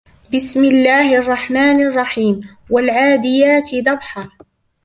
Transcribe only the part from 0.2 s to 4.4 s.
بسم الله الرحمن الرحيم والعاديات ضبحا